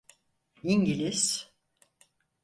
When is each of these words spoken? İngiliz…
İngiliz… 0.63 1.51